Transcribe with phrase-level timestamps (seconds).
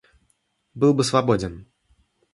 [0.73, 1.67] Был бы свободен.